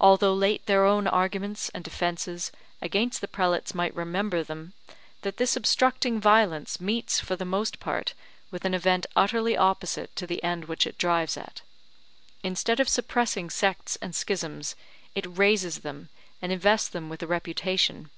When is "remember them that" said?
3.94-5.36